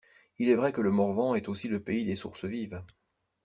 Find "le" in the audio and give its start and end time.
0.81-0.89, 1.67-1.79